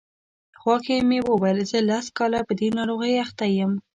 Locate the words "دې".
2.59-2.67